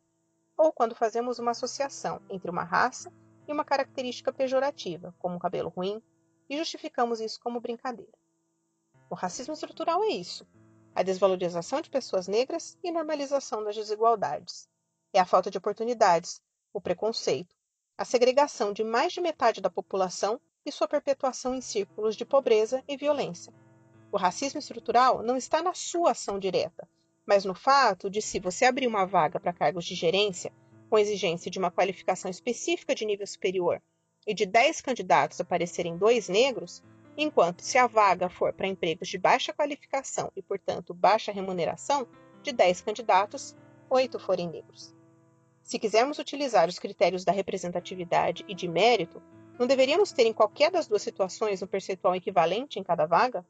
ou 0.57 0.73
quando 0.73 0.93
fazemos 0.93 1.39
uma 1.39 1.53
associação 1.53 2.21
entre 2.29 2.51
uma 2.51 2.65
raça 2.65 3.13
e 3.47 3.53
uma 3.53 3.65
característica 3.65 4.33
pejorativa, 4.33 5.15
como 5.21 5.37
um 5.37 5.39
cabelo 5.39 5.69
ruim, 5.69 6.03
e 6.49 6.59
justificamos 6.59 7.21
isso 7.21 7.39
como 7.41 7.61
brincadeira. 7.61 8.13
O 9.09 9.15
racismo 9.15 9.55
estrutural 9.55 10.03
é 10.03 10.09
isso: 10.09 10.45
a 10.97 11.03
desvalorização 11.05 11.81
de 11.81 11.91
pessoas 11.91 12.27
negras 12.27 12.77
e 12.83 12.91
normalização 12.91 13.63
das 13.63 13.77
desigualdades. 13.77 14.69
É 15.13 15.21
a 15.21 15.25
falta 15.25 15.49
de 15.49 15.59
oportunidades, 15.59 16.43
o 16.73 16.81
preconceito, 16.81 17.55
a 17.97 18.05
segregação 18.05 18.73
de 18.73 18.83
mais 18.83 19.13
de 19.13 19.21
metade 19.21 19.61
da 19.61 19.71
população 19.71 20.41
e 20.67 20.73
sua 20.73 20.89
perpetuação 20.89 21.55
em 21.55 21.61
círculos 21.61 22.17
de 22.17 22.25
pobreza 22.25 22.83
e 22.89 22.97
violência. 22.97 23.53
O 24.13 24.17
racismo 24.17 24.59
estrutural 24.59 25.23
não 25.23 25.37
está 25.37 25.63
na 25.63 25.73
sua 25.73 26.11
ação 26.11 26.39
direta, 26.39 26.89
mas 27.25 27.45
no 27.45 27.55
fato 27.55 28.11
de, 28.11 28.21
se 28.21 28.41
você 28.41 28.65
abrir 28.65 28.89
uma 28.89 29.07
vaga 29.07 29.39
para 29.39 29.53
cargos 29.53 29.85
de 29.85 29.95
gerência, 29.95 30.53
com 30.89 30.99
exigência 30.99 31.49
de 31.49 31.61
uma 31.61 31.71
qualificação 31.71 32.29
específica 32.29 32.93
de 32.93 33.07
nível 33.07 33.27
superior, 33.27 33.81
e 34.27 34.35
de 34.35 34.45
10 34.47 34.81
candidatos 34.81 35.41
aparecerem 35.41 35.97
dois 35.97 36.29
negros, 36.29 36.83
enquanto 37.17 37.63
se 37.63 37.79
a 37.79 37.87
vaga 37.87 38.29
for 38.29 38.53
para 38.53 38.67
empregos 38.67 39.09
de 39.09 39.17
baixa 39.17 39.53
qualificação 39.53 40.33
e, 40.35 40.43
portanto, 40.43 40.93
baixa 40.93 41.31
remuneração, 41.31 42.09
de 42.43 42.53
10 42.53 42.81
candidatos, 42.81 43.55
oito 43.89 44.19
forem 44.19 44.49
negros. 44.49 44.93
Se 45.63 45.79
quisermos 45.79 46.19
utilizar 46.19 46.69
os 46.69 46.81
critérios 46.81 47.25
da 47.25 47.31
representatividade 47.31 48.45
e 48.49 48.55
de 48.57 48.67
mérito, 48.67 49.23
não 49.57 49.69
deveríamos 49.69 50.11
ter 50.11 50.27
em 50.27 50.33
qualquer 50.33 50.71
das 50.71 50.89
duas 50.89 51.03
situações 51.03 51.63
um 51.63 51.67
percentual 51.67 52.17
equivalente 52.17 52.79
em 52.79 52.83
cada 52.83 53.07
vaga? 53.07 53.47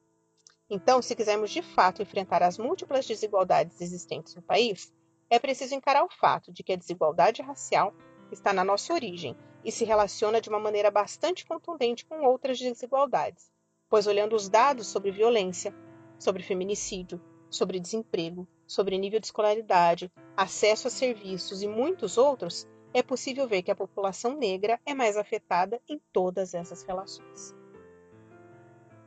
Então, 0.70 1.02
se 1.02 1.16
quisermos 1.16 1.50
de 1.50 1.62
fato 1.62 2.00
enfrentar 2.00 2.44
as 2.44 2.56
múltiplas 2.56 3.04
desigualdades 3.04 3.80
existentes 3.80 4.36
no 4.36 4.42
país, 4.42 4.92
é 5.28 5.36
preciso 5.36 5.74
encarar 5.74 6.04
o 6.04 6.08
fato 6.08 6.52
de 6.52 6.62
que 6.62 6.72
a 6.72 6.76
desigualdade 6.76 7.42
racial 7.42 7.92
está 8.30 8.52
na 8.52 8.64
nossa 8.64 8.92
origem 8.94 9.36
e 9.64 9.72
se 9.72 9.84
relaciona 9.84 10.40
de 10.40 10.48
uma 10.48 10.60
maneira 10.60 10.90
bastante 10.90 11.44
contundente 11.44 12.06
com 12.06 12.24
outras 12.24 12.58
desigualdades, 12.58 13.50
pois 13.88 14.06
olhando 14.06 14.36
os 14.36 14.48
dados 14.48 14.86
sobre 14.86 15.10
violência, 15.10 15.74
sobre 16.18 16.42
feminicídio, 16.42 17.20
sobre 17.50 17.80
desemprego, 17.80 18.46
sobre 18.64 18.96
nível 18.96 19.18
de 19.18 19.26
escolaridade, 19.26 20.10
acesso 20.36 20.86
a 20.86 20.90
serviços 20.90 21.62
e 21.62 21.66
muitos 21.66 22.16
outros, 22.16 22.66
é 22.94 23.02
possível 23.02 23.48
ver 23.48 23.62
que 23.62 23.70
a 23.70 23.76
população 23.76 24.36
negra 24.36 24.80
é 24.86 24.94
mais 24.94 25.16
afetada 25.16 25.80
em 25.88 26.00
todas 26.12 26.54
essas 26.54 26.82
relações. 26.82 27.59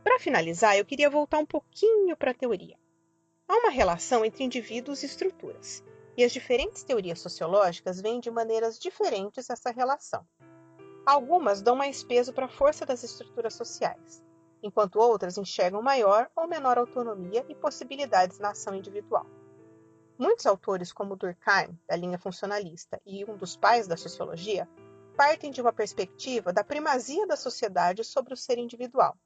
Para 0.04 0.20
finalizar, 0.20 0.78
eu 0.78 0.84
queria 0.84 1.10
voltar 1.10 1.40
um 1.40 1.46
pouquinho 1.46 2.18
para 2.18 2.32
a 2.32 2.34
teoria. 2.34 2.78
Há 3.48 3.56
uma 3.56 3.70
relação 3.70 4.26
entre 4.26 4.44
indivíduos 4.44 5.02
e 5.02 5.06
estruturas, 5.06 5.82
e 6.18 6.24
as 6.24 6.32
diferentes 6.32 6.84
teorias 6.84 7.20
sociológicas 7.20 8.02
veem 8.02 8.20
de 8.20 8.30
maneiras 8.30 8.78
diferentes 8.78 9.50
essa 9.50 9.72
relação. 9.72 10.28
Algumas 11.06 11.62
dão 11.62 11.76
mais 11.76 12.04
peso 12.04 12.34
para 12.34 12.46
a 12.46 12.50
força 12.50 12.86
das 12.86 13.04
estruturas 13.04 13.54
sociais, 13.54 14.24
enquanto 14.62 15.00
outras 15.00 15.38
enxergam 15.38 15.82
maior 15.82 16.30
ou 16.36 16.48
menor 16.48 16.78
autonomia 16.78 17.46
e 17.48 17.56
possibilidades 17.56 18.40
na 18.40 18.52
ação 18.52 18.76
individual. 18.76 19.26
Muitos 20.18 20.46
autores, 20.46 20.94
como 20.94 21.16
Durkheim, 21.16 21.78
da 21.88 21.96
linha 21.96 22.20
funcionalista, 22.20 23.02
e 23.06 23.26
um 23.26 23.36
dos 23.36 23.56
pais 23.56 23.88
da 23.88 23.98
sociologia, 23.98 24.68
partem 25.18 25.52
de 25.52 25.62
uma 25.62 25.74
perspectiva 25.74 26.54
da 26.54 26.64
primazia 26.64 27.26
da 27.26 27.36
sociedade 27.36 28.04
sobre 28.04 28.34
o 28.34 28.38
ser 28.38 28.58
individual. 28.58 29.18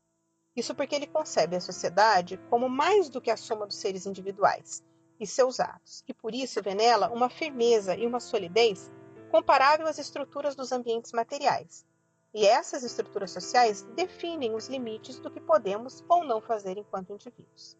Isso 0.58 0.74
porque 0.74 0.96
ele 0.96 1.06
concebe 1.06 1.56
a 1.56 1.62
sociedade 1.62 2.40
como 2.50 2.68
mais 2.68 3.10
do 3.10 3.22
que 3.22 3.30
a 3.30 3.38
soma 3.38 3.68
dos 3.68 3.76
seres 3.76 4.08
individuais 4.08 4.84
e 5.20 5.28
seus 5.28 5.60
atos, 5.60 6.04
e 6.08 6.14
por 6.16 6.34
isso 6.34 6.64
vê 6.64 6.74
nela 6.74 7.12
uma 7.12 7.30
firmeza 7.30 7.96
e 7.96 8.08
uma 8.08 8.20
solidez 8.20 8.92
comparável 9.30 9.86
às 9.86 10.00
estruturas 10.00 10.56
dos 10.56 10.72
ambientes 10.72 11.12
materiais. 11.12 11.86
E 12.34 12.44
essas 12.44 12.82
estruturas 12.82 13.30
sociais 13.30 13.84
definem 13.96 14.56
os 14.56 14.68
limites 14.68 15.20
do 15.20 15.30
que 15.30 15.40
podemos 15.40 16.04
ou 16.10 16.24
não 16.24 16.42
fazer 16.42 16.76
enquanto 16.76 17.14
indivíduos. 17.14 17.78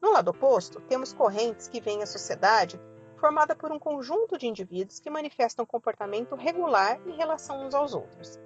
No 0.00 0.12
lado 0.12 0.30
oposto, 0.30 0.80
temos 0.80 1.12
correntes 1.12 1.68
que 1.68 1.80
veem 1.80 2.02
a 2.02 2.06
sociedade 2.06 2.80
formada 3.18 3.54
por 3.54 3.70
um 3.70 3.78
conjunto 3.78 4.38
de 4.38 4.46
indivíduos 4.46 4.98
que 4.98 5.10
manifestam 5.10 5.66
comportamento 5.66 6.34
regular 6.36 6.98
em 7.06 7.16
relação 7.16 7.66
uns 7.66 7.74
aos 7.74 7.92
outros. 7.92 8.38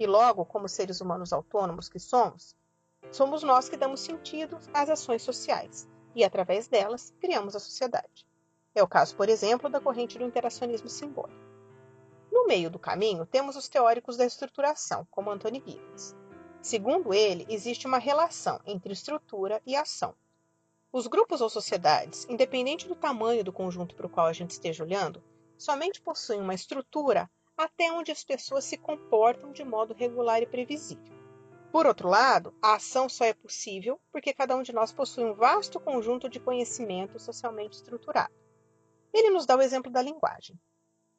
E 0.00 0.06
logo, 0.06 0.44
como 0.44 0.68
seres 0.68 1.00
humanos 1.00 1.32
autônomos 1.32 1.88
que 1.88 2.00
somos, 2.00 2.56
somos 3.10 3.42
nós 3.42 3.68
que 3.68 3.76
damos 3.76 4.00
sentido 4.00 4.58
às 4.72 4.88
ações 4.88 5.22
sociais 5.22 5.88
e, 6.14 6.24
através 6.24 6.68
delas, 6.68 7.12
criamos 7.20 7.56
a 7.56 7.60
sociedade. 7.60 8.26
É 8.74 8.82
o 8.82 8.88
caso, 8.88 9.14
por 9.16 9.28
exemplo, 9.28 9.70
da 9.70 9.80
corrente 9.80 10.18
do 10.18 10.24
interacionismo 10.24 10.88
simbólico. 10.88 11.38
No 12.30 12.46
meio 12.46 12.68
do 12.68 12.78
caminho, 12.78 13.24
temos 13.24 13.54
os 13.54 13.68
teóricos 13.68 14.16
da 14.16 14.26
estruturação, 14.26 15.06
como 15.10 15.30
Anthony 15.30 15.62
Giddens. 15.64 16.14
Segundo 16.60 17.14
ele, 17.14 17.46
existe 17.48 17.86
uma 17.86 17.98
relação 17.98 18.58
entre 18.66 18.92
estrutura 18.92 19.62
e 19.64 19.76
ação. 19.76 20.14
Os 20.92 21.06
grupos 21.06 21.40
ou 21.40 21.48
sociedades, 21.48 22.26
independente 22.28 22.88
do 22.88 22.94
tamanho 22.94 23.44
do 23.44 23.52
conjunto 23.52 23.94
para 23.94 24.06
o 24.06 24.10
qual 24.10 24.26
a 24.26 24.32
gente 24.32 24.50
esteja 24.50 24.82
olhando, 24.82 25.22
somente 25.56 26.00
possuem 26.00 26.40
uma 26.40 26.54
estrutura 26.54 27.30
até 27.56 27.92
onde 27.92 28.10
as 28.10 28.24
pessoas 28.24 28.64
se 28.64 28.76
comportam 28.76 29.52
de 29.52 29.62
modo 29.62 29.94
regular 29.94 30.42
e 30.42 30.46
previsível. 30.46 31.13
Por 31.74 31.88
outro 31.88 32.08
lado, 32.08 32.54
a 32.62 32.76
ação 32.76 33.08
só 33.08 33.24
é 33.24 33.34
possível 33.34 34.00
porque 34.12 34.32
cada 34.32 34.54
um 34.54 34.62
de 34.62 34.72
nós 34.72 34.92
possui 34.92 35.24
um 35.24 35.34
vasto 35.34 35.80
conjunto 35.80 36.28
de 36.28 36.38
conhecimento 36.38 37.18
socialmente 37.18 37.74
estruturado. 37.74 38.32
Ele 39.12 39.30
nos 39.30 39.44
dá 39.44 39.56
o 39.56 39.60
exemplo 39.60 39.90
da 39.90 40.00
linguagem. 40.00 40.56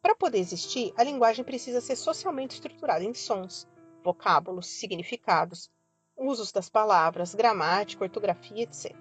Para 0.02 0.16
poder 0.16 0.38
existir, 0.38 0.94
a 0.96 1.04
linguagem 1.04 1.44
precisa 1.44 1.82
ser 1.82 1.98
socialmente 1.98 2.54
estruturada 2.54 3.04
em 3.04 3.14
sons, 3.14 3.68
vocábulos, 4.02 4.68
significados, 4.68 5.70
usos 6.16 6.54
das 6.54 6.70
palavras, 6.70 7.36
gramática, 7.36 8.06
ortografia, 8.06 8.64
etc. 8.64 8.96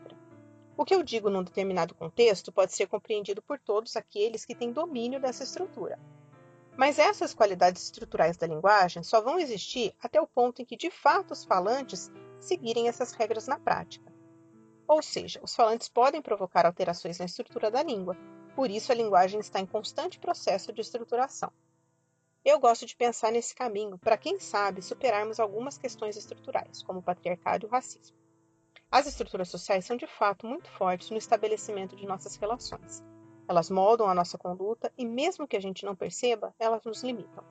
O 0.76 0.84
que 0.84 0.92
eu 0.92 1.04
digo 1.04 1.30
num 1.30 1.44
determinado 1.44 1.94
contexto 1.94 2.50
pode 2.50 2.74
ser 2.74 2.88
compreendido 2.88 3.40
por 3.40 3.60
todos 3.60 3.94
aqueles 3.94 4.44
que 4.44 4.56
têm 4.56 4.72
domínio 4.72 5.20
dessa 5.20 5.44
estrutura. 5.44 6.00
Mas 6.76 6.98
essas 6.98 7.32
qualidades 7.32 7.82
estruturais 7.84 8.36
da 8.36 8.46
linguagem 8.46 9.02
só 9.02 9.20
vão 9.20 9.38
existir 9.38 9.94
até 10.02 10.20
o 10.20 10.26
ponto 10.26 10.60
em 10.60 10.64
que, 10.64 10.76
de 10.76 10.90
fato, 10.90 11.32
os 11.32 11.44
falantes 11.44 12.10
seguirem 12.40 12.88
essas 12.88 13.12
regras 13.12 13.46
na 13.46 13.58
prática. 13.58 14.12
Ou 14.86 15.00
seja, 15.00 15.40
os 15.42 15.54
falantes 15.54 15.88
podem 15.88 16.20
provocar 16.20 16.66
alterações 16.66 17.18
na 17.18 17.24
estrutura 17.24 17.70
da 17.70 17.82
língua, 17.82 18.16
por 18.54 18.70
isso 18.70 18.92
a 18.92 18.94
linguagem 18.94 19.40
está 19.40 19.60
em 19.60 19.66
constante 19.66 20.18
processo 20.18 20.72
de 20.72 20.80
estruturação. 20.80 21.52
Eu 22.44 22.60
gosto 22.60 22.84
de 22.84 22.94
pensar 22.94 23.32
nesse 23.32 23.54
caminho 23.54 23.96
para, 23.96 24.18
quem 24.18 24.38
sabe, 24.38 24.82
superarmos 24.82 25.40
algumas 25.40 25.78
questões 25.78 26.16
estruturais, 26.16 26.82
como 26.82 26.98
o 26.98 27.02
patriarcado 27.02 27.64
e 27.64 27.68
o 27.68 27.70
racismo. 27.70 28.16
As 28.90 29.06
estruturas 29.06 29.48
sociais 29.48 29.86
são 29.86 29.96
de 29.96 30.06
fato 30.06 30.46
muito 30.46 30.70
fortes 30.70 31.08
no 31.10 31.16
estabelecimento 31.16 31.96
de 31.96 32.06
nossas 32.06 32.36
relações. 32.36 33.02
Elas 33.48 33.70
moldam 33.70 34.08
a 34.08 34.14
nossa 34.14 34.38
conduta 34.38 34.92
e, 34.96 35.04
mesmo 35.04 35.46
que 35.46 35.56
a 35.56 35.60
gente 35.60 35.84
não 35.84 35.94
perceba, 35.94 36.54
elas 36.58 36.84
nos 36.84 37.02
limitam. 37.02 37.44